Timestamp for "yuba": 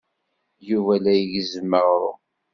0.69-0.93